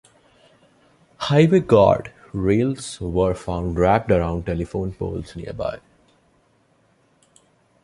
Highway 1.17 1.59
guard 1.59 2.11
rails 2.33 2.99
were 2.99 3.35
found 3.35 3.77
wrapped 3.77 4.09
around 4.11 4.47
telephone 4.47 4.93
poles 4.93 5.35
nearby. 5.35 5.77